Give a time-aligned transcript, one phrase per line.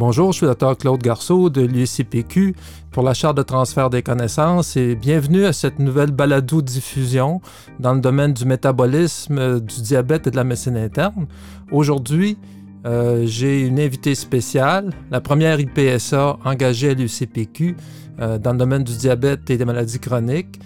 [0.00, 2.54] Bonjour, je suis le Dr Claude Garceau de l'UCPQ
[2.90, 7.42] pour la Charte de transfert des connaissances et bienvenue à cette nouvelle balado-diffusion
[7.80, 11.26] dans le domaine du métabolisme, du diabète et de la médecine interne.
[11.70, 12.38] Aujourd'hui,
[12.86, 17.76] euh, j'ai une invitée spéciale, la première IPSA engagée à l'UCPQ
[18.20, 20.60] euh, dans le domaine du diabète et des maladies chroniques,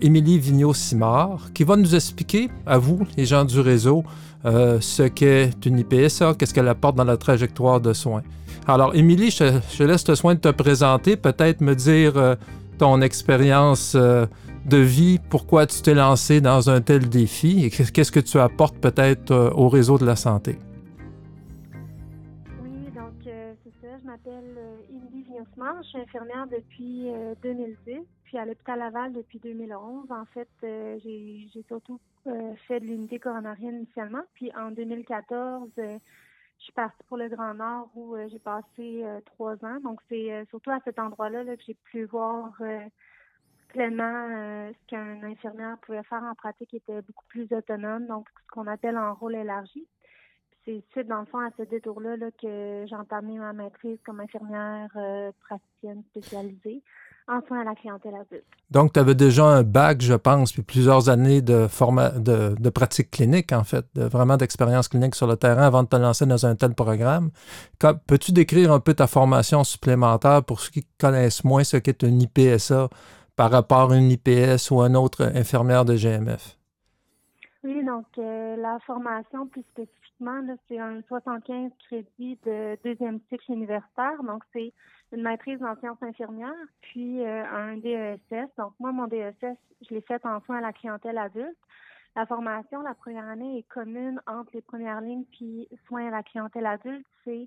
[0.00, 4.04] Émilie Vigneault-Simard, qui va nous expliquer, à vous, les gens du réseau,
[4.44, 8.22] ce qu'est une IPSA, qu'est-ce qu'elle apporte dans la trajectoire de soins.
[8.66, 12.34] Alors, Émilie, je, laisse le soin de te présenter, peut-être me dire euh,
[12.78, 14.26] ton expérience euh,
[14.66, 18.76] de vie, pourquoi tu t'es lancé dans un tel défi et qu'est-ce que tu apportes
[18.76, 20.58] peut-être euh, au réseau de la santé.
[23.00, 23.98] Donc c'est ça.
[23.98, 24.58] Je m'appelle
[24.90, 25.82] Émilie Vignosman.
[25.82, 27.10] Je suis infirmière depuis
[27.42, 30.10] 2010, puis à l'hôpital Laval depuis 2011.
[30.10, 31.98] En fait, j'ai surtout
[32.68, 35.70] fait de l'unité coronarienne initialement, puis en 2014
[36.60, 39.80] je suis partie pour le Grand Nord où euh, j'ai passé euh, trois ans.
[39.82, 42.52] Donc, c'est euh, surtout à cet endroit-là que j'ai pu voir
[43.68, 44.26] pleinement
[44.72, 48.96] ce qu'un infirmière pouvait faire en pratique était beaucoup plus autonome, donc ce qu'on appelle
[48.96, 49.86] un rôle élargi.
[50.64, 54.88] C'est suite, dans le fond, à ce détour-là que j'ai entamé ma maîtrise comme infirmière
[55.40, 56.82] praticienne spécialisée
[57.30, 58.44] en à la clientèle adulte.
[58.70, 61.68] Donc, tu avais déjà un bac, je pense, puis plusieurs années de,
[62.18, 65.88] de, de pratique clinique, en fait, de, vraiment d'expérience clinique sur le terrain avant de
[65.88, 67.30] te lancer dans un tel programme.
[68.06, 72.22] Peux-tu décrire un peu ta formation supplémentaire pour ceux qui connaissent moins ce qu'est une
[72.22, 72.88] IPSA
[73.36, 76.59] par rapport à une IPS ou une autre infirmière de GMF?
[77.62, 84.22] Oui, donc euh, la formation plus spécifiquement, c'est un 75 crédits de deuxième cycle universitaire.
[84.22, 84.72] Donc, c'est
[85.12, 88.48] une maîtrise en sciences infirmières, puis euh, un DESS.
[88.56, 91.58] Donc, moi, mon DESS, je l'ai fait en soins à la clientèle adulte.
[92.16, 96.22] La formation, la première année est commune entre les premières lignes puis soins à la
[96.22, 97.06] clientèle adulte.
[97.24, 97.46] C'est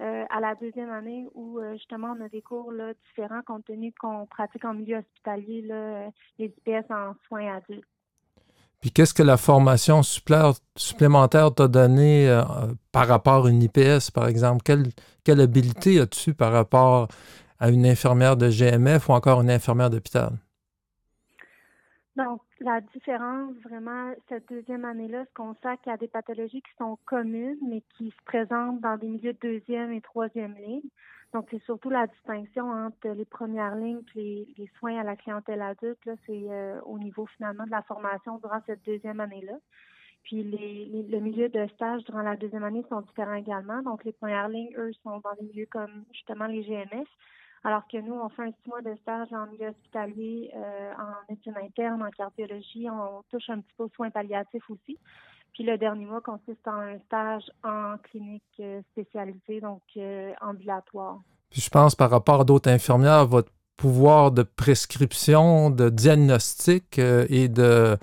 [0.00, 3.66] euh, à la deuxième année où euh, justement on a des cours là, différents compte
[3.66, 7.84] tenu qu'on pratique en milieu hospitalier là, les IPS en soins adultes.
[8.80, 12.42] Puis qu'est-ce que la formation supplémentaire t'a donné euh,
[12.92, 14.62] par rapport à une IPS, par exemple?
[14.64, 14.84] Quelle,
[15.22, 17.08] quelle habilité as-tu par rapport
[17.58, 20.32] à une infirmière de GMF ou encore une infirmière d'hôpital?
[22.16, 27.58] Donc, la différence, vraiment, cette deuxième année-là, qu'il y a des pathologies qui sont communes,
[27.66, 30.82] mais qui se présentent dans des milieux de deuxième et troisième ligne.
[31.32, 35.62] Donc, c'est surtout la distinction entre les premières lignes et les, soins à la clientèle
[35.62, 36.04] adulte.
[36.04, 39.54] Là, c'est euh, au niveau finalement de la formation durant cette deuxième année-là.
[40.24, 43.80] Puis les, le milieu de stage durant la deuxième année sont différents également.
[43.82, 47.06] Donc, les premières lignes, eux, sont dans des milieux comme justement les GMS.
[47.62, 51.30] Alors que nous, on fait un six mois de stage en milieu hospitalier, euh, en
[51.30, 52.88] médecine interne, en cardiologie.
[52.90, 54.98] On touche un petit peu aux soins palliatifs aussi.
[55.54, 61.20] Puis le dernier mois consiste en un stage en clinique euh, spécialisée, donc euh, ambulatoire.
[61.50, 67.26] Puis je pense par rapport à d'autres infirmières, votre pouvoir de prescription, de diagnostic euh,
[67.28, 67.96] et de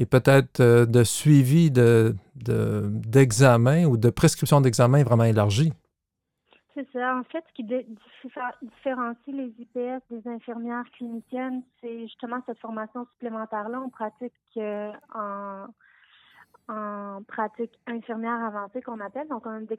[0.00, 5.72] et peut-être de suivi de, d'examen ou de prescription d'examen est vraiment élargi.
[6.72, 7.16] C'est ça.
[7.16, 13.82] En fait, ce qui différencie les IPS des infirmières cliniciennes, c'est justement cette formation supplémentaire-là.
[13.84, 14.32] On pratique
[15.12, 15.66] en
[16.68, 19.26] en pratique infirmière avancée qu'on appelle.
[19.28, 19.76] Donc, on a des,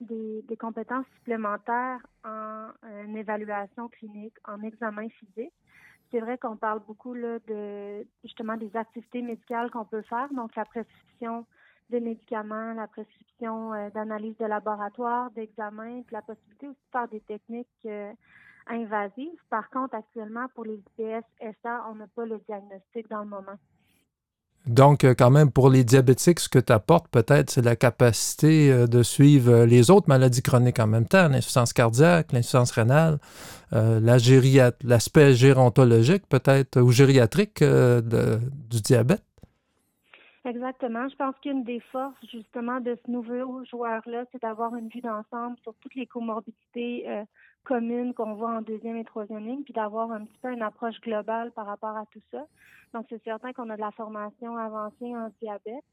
[0.00, 2.70] des, des compétences supplémentaires en,
[3.14, 5.52] évaluation clinique, en examen physique.
[6.10, 10.54] C'est vrai qu'on parle beaucoup là, de justement des activités médicales qu'on peut faire, donc
[10.56, 11.44] la prescription
[11.90, 17.08] des médicaments, la prescription euh, d'analyse de laboratoire, d'examen, puis la possibilité aussi de faire
[17.08, 18.12] des techniques euh,
[18.66, 19.40] invasives.
[19.50, 21.24] Par contre, actuellement, pour les IPS
[21.62, 23.56] SA, on n'a pas le diagnostic dans le moment.
[24.68, 28.70] Donc, euh, quand même, pour les diabétiques, ce que tu apportes peut-être, c'est la capacité
[28.70, 33.18] euh, de suivre euh, les autres maladies chroniques en même temps, l'insuffisance cardiaque, l'insuffisance rénale,
[33.72, 39.22] l'aspect gérontologique peut-être ou gériatrique du diabète.
[40.44, 41.06] Exactement.
[41.08, 45.56] Je pense qu'une des forces justement de ce nouveau joueur-là, c'est d'avoir une vue d'ensemble
[45.62, 47.04] sur toutes les comorbidités
[47.68, 50.98] communes qu'on voit en deuxième et troisième ligne, puis d'avoir un petit peu une approche
[51.02, 52.46] globale par rapport à tout ça.
[52.94, 55.84] Donc, c'est certain qu'on a de la formation avancée en diabète,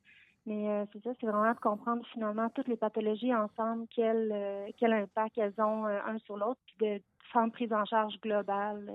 [0.45, 4.68] mais euh, c'est ça, c'est vraiment de comprendre finalement toutes les pathologies ensemble, quel, euh,
[4.80, 7.01] quel impact elles ont euh, un sur l'autre, puis de
[7.33, 8.89] faire une prise en charge globale.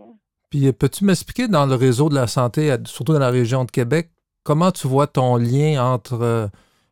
[0.48, 4.10] Puis, peux-tu m'expliquer dans le réseau de la santé, surtout dans la région de Québec,
[4.42, 6.50] comment tu vois ton lien entre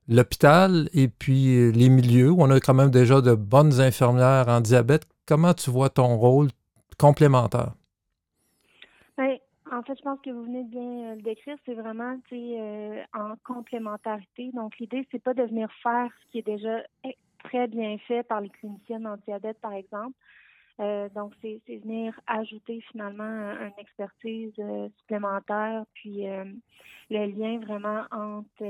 [0.09, 4.61] l'hôpital et puis les milieux où on a quand même déjà de bonnes infirmières en
[4.61, 5.07] diabète?
[5.27, 6.49] Comment tu vois ton rôle
[6.99, 7.73] complémentaire?
[9.19, 9.37] Bien,
[9.71, 11.57] en fait, je pense que vous venez de bien le décrire.
[11.67, 14.51] C'est vraiment euh, en complémentarité.
[14.55, 16.83] Donc, l'idée, c'est pas de venir faire ce qui est déjà
[17.45, 20.15] très bien fait par les cliniciennes en diabète, par exemple.
[20.81, 26.45] Euh, donc, c'est venir ajouter finalement une expertise euh, supplémentaire, puis euh,
[27.11, 28.65] le lien vraiment entre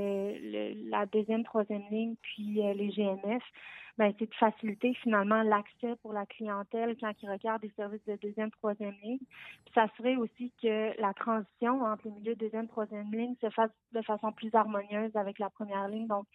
[0.90, 3.42] la deuxième, troisième ligne, puis les GMF,
[3.98, 8.16] ben, c'est de faciliter finalement l'accès pour la clientèle quand ils regardent des services de
[8.22, 13.10] deuxième, troisième ligne, puis s'assurer aussi que la transition entre les milieux de deuxième, troisième
[13.10, 16.06] ligne se fasse de façon plus harmonieuse avec la première ligne.
[16.06, 16.26] Donc,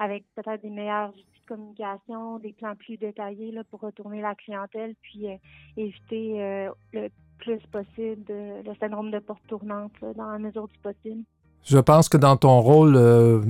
[0.00, 4.34] avec peut-être des meilleurs outils de communication, des plans plus détaillés là, pour retourner la
[4.34, 5.36] clientèle, puis euh,
[5.76, 7.08] éviter euh, le
[7.38, 11.22] plus possible le syndrome de porte tournante dans la mesure du possible.
[11.64, 13.40] Je pense que dans ton rôle, euh,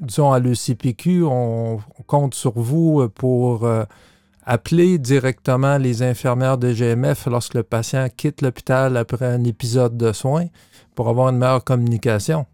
[0.00, 3.68] disons, à l'ECPQ, on, compte sur vous pour
[4.44, 10.12] appeler directement les infirmières de GMF lorsque le patient quitte l'hôpital après un épisode de
[10.12, 10.46] soins
[10.94, 12.46] pour avoir une meilleure communication.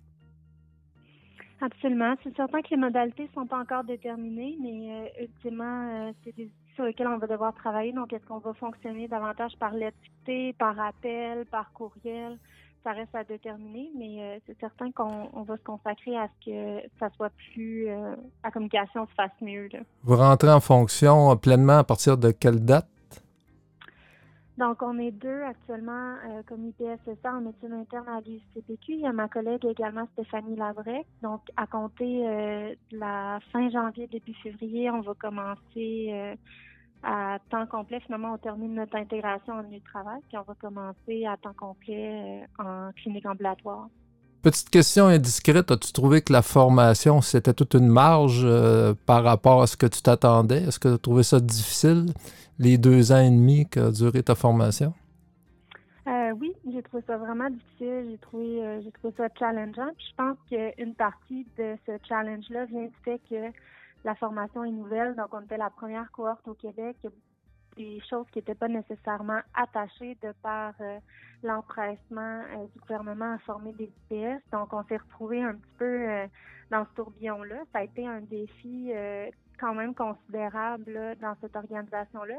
[1.64, 2.14] Absolument.
[2.22, 6.36] C'est certain que les modalités ne sont pas encore déterminées, mais euh, ultimement, euh, c'est
[6.36, 7.92] des sur lesquels on va devoir travailler.
[7.92, 12.38] Donc, est-ce qu'on va fonctionner davantage par lettrité, par appel, par courriel?
[12.84, 16.88] Ça reste à déterminer, mais euh, c'est certain qu'on va se consacrer à ce que
[17.00, 19.68] ça soit plus, la communication se fasse mieux.
[20.02, 22.86] Vous rentrez en fonction pleinement à partir de quelle date?
[24.56, 28.92] Donc, on est deux actuellement euh, comme IPSSA en médecine interne à l'UCPQ.
[28.92, 31.06] Il y a ma collègue également, Stéphanie Lavrec.
[31.22, 36.34] Donc, à compter euh, de la fin janvier, début février, on va commencer euh,
[37.04, 38.00] à temps complet.
[38.00, 41.54] Finalement, on termine notre intégration en lieu de travail, puis on va commencer à temps
[41.56, 43.88] complet en clinique ambulatoire.
[44.42, 48.46] Petite question indiscrète, as-tu trouvé que la formation, c'était toute une marge
[49.06, 50.64] par rapport à ce que tu t'attendais?
[50.64, 52.12] Est-ce que tu as trouvé ça difficile?
[52.58, 54.92] les deux ans et demi qu'a duré ta formation?
[56.06, 58.08] Euh, oui, j'ai trouvé ça vraiment difficile.
[58.10, 59.90] J'ai trouvé, euh, j'ai trouvé ça challengeant.
[59.96, 63.50] Puis je pense qu'une partie de ce challenge-là vient du fait que
[64.04, 65.14] la formation est nouvelle.
[65.16, 66.96] Donc, on était la première cohorte au Québec.
[67.76, 70.98] Des choses qui n'étaient pas nécessairement attachées de par euh,
[71.42, 72.42] l'empressement
[72.72, 74.42] du gouvernement à former des IPS.
[74.52, 76.06] Donc, on s'est retrouvé un petit peu
[76.70, 77.56] dans ce tourbillon-là.
[77.72, 78.92] Ça a été un défi
[79.58, 82.36] quand même considérable dans cette organisation-là.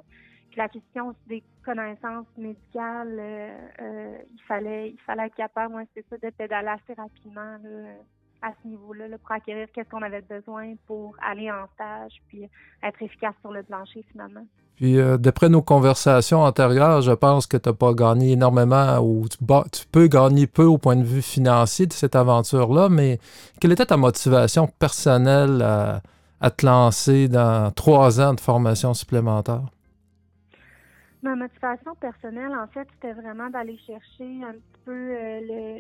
[0.50, 5.73] Puis la question aussi des connaissances médicales, euh, euh, il fallait il fallait être capable,
[5.73, 7.57] moi, c'est ça, de pédaler assez rapidement
[8.41, 12.47] à ce niveau-là pour acquérir qu'est-ce qu'on avait besoin pour aller en stage puis
[12.83, 14.45] être efficace sur le plancher finalement.
[14.75, 19.25] Puis, euh, d'après nos conversations antérieures, je pense que tu n'as pas gagné énormément ou
[19.29, 19.37] tu,
[19.89, 23.19] peux gagner peu au point de vue financier de cette aventure-là, mais
[23.61, 29.61] quelle était ta motivation personnelle à te lancer dans trois ans de formation supplémentaire?
[31.25, 35.39] Ma motivation personnelle, en fait, c'était vraiment d'aller chercher un petit peu euh,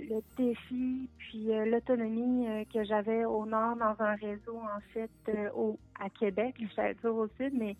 [0.09, 5.11] le, défi puis euh, l'autonomie euh, que j'avais au nord dans un réseau, en fait,
[5.55, 7.77] au, à Québec, je dire au sud, mais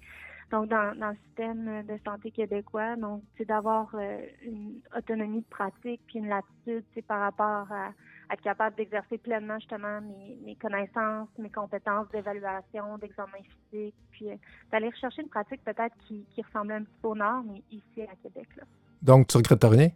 [0.51, 2.97] donc dans, le système de santé québécois.
[2.97, 3.95] Donc, c'est d'avoir
[4.43, 7.93] une autonomie de pratique puis une latitude par rapport à,
[8.31, 13.37] être capable d'exercer pleinement justement mes, connaissances, mes compétences d'évaluation, d'examen
[13.71, 14.35] physique, puis euh,
[14.71, 18.01] d'aller rechercher une pratique peut-être qui, qui ressemble un petit peu au Nord, mais ici
[18.01, 18.47] à Québec.
[18.57, 18.63] Là.
[19.01, 19.89] Donc, tu regrettes rien?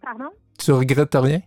[0.00, 0.30] Pardon?
[0.58, 1.40] Tu regrettes rien?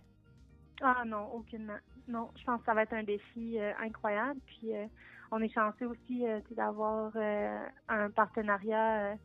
[0.82, 1.78] Ah non, aucunement.
[2.08, 4.40] Non, je pense que ça va être un défi euh, incroyable.
[4.46, 4.86] Puis euh,
[5.30, 7.12] on est chanceux aussi d'avoir
[7.88, 9.16] un partenariat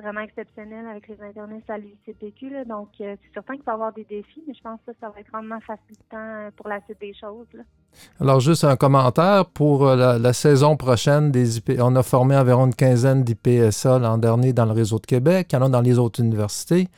[0.00, 2.64] vraiment exceptionnel avec les internistes à l'UCPQ.
[2.66, 5.08] Donc, euh, c'est certain qu'il va y avoir des défis, mais je pense que ça
[5.08, 7.46] va être vraiment facilitant euh, pour la suite des choses.
[8.20, 9.46] Alors, juste un commentaire.
[9.46, 14.52] Pour euh, la, saison prochaine, des on a formé environ une quinzaine d'IPSA l'an dernier
[14.52, 15.48] dans le réseau de Québec.
[15.52, 16.88] Il y en a dans les autres universités.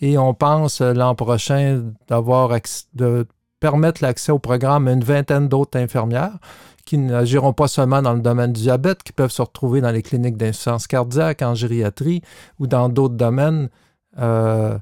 [0.00, 2.50] Et on pense l'an prochain d'avoir
[2.94, 3.26] de
[3.60, 6.38] permettre l'accès au programme à une vingtaine d'autres infirmières
[6.84, 10.02] qui n'agiront pas seulement dans le domaine du diabète, qui peuvent se retrouver dans les
[10.02, 12.22] cliniques d'insuffisance cardiaque, en gériatrie
[12.58, 13.68] ou dans d'autres domaines
[14.18, 14.78] euh,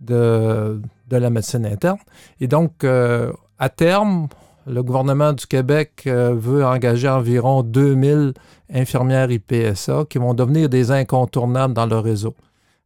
[0.00, 0.80] de,
[1.10, 1.98] la médecine interne.
[2.40, 4.28] Et donc, euh, à terme,
[4.66, 8.34] le gouvernement du Québec euh, veut engager environ 2000
[8.72, 12.34] infirmières IPSA qui vont devenir des incontournables dans le réseau.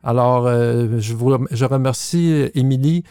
[0.05, 3.05] Alors, je, remercie Émilie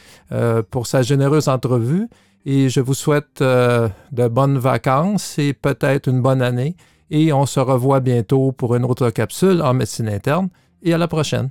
[0.71, 2.09] pour sa généreuse entrevue
[2.45, 6.75] et je vous souhaite euh, de bonnes vacances et peut-être une bonne année.
[7.09, 10.49] Et on se revoit bientôt pour une autre capsule en médecine interne.
[10.81, 11.49] Et à la prochaine.